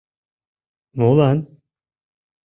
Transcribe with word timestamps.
Молан?..» 0.99 1.37